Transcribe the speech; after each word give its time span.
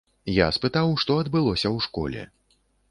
Я 0.35 0.47
спытаў, 0.57 0.89
што 1.03 1.19
адбылося 1.25 1.67
ў 1.75 1.89
школе. 1.89 2.21